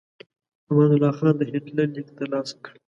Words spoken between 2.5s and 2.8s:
کړ.